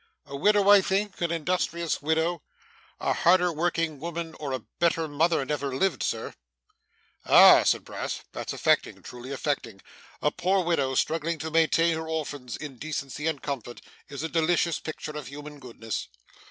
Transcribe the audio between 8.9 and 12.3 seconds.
truly affecting. A poor widow struggling to maintain her